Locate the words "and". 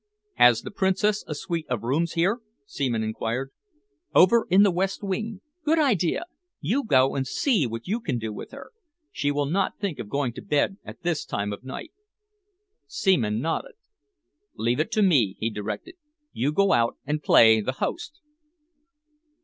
7.15-7.27, 17.05-17.21